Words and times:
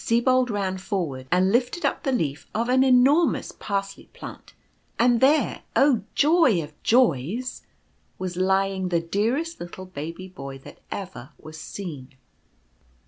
Sibold 0.03 0.49
ran 0.49 0.79
forward, 0.79 1.27
and 1.31 1.51
lifted 1.51 1.85
up 1.85 2.01
the 2.01 2.11
leaf 2.11 2.47
of 2.55 2.69
an 2.69 2.81
enor 2.81 3.31
mous 3.31 3.51
Parsley 3.51 4.09
plant; 4.13 4.55
and 4.97 5.21
there— 5.21 5.61
oh, 5.75 6.01
joy 6.15 6.59
of 6.63 6.73
joys!— 6.81 7.61
was 8.17 8.35
lying 8.35 8.89
the 8.89 8.99
dearest 8.99 9.59
little 9.59 9.85
Baby 9.85 10.27
Boy 10.27 10.57
that 10.57 10.79
ever 10.89 11.29
was 11.37 11.59
seen. 11.61 12.15